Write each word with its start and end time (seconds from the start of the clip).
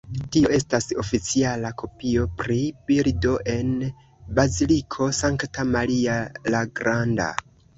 Tio 0.35 0.49
estas 0.53 0.87
oficiala 1.03 1.69
kopio 1.81 2.25
pri 2.39 2.57
bildo 2.91 3.35
en 3.57 3.71
Baziliko 4.41 5.11
Sankta 5.21 5.67
Maria 5.77 6.17
la 6.57 6.65
Granda. 6.81 7.31